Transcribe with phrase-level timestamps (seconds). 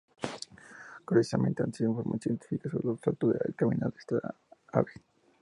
[1.05, 4.35] Curiosamente, no hay información científica sobre los saltos o el caminar de esta
[4.73, 4.93] ave.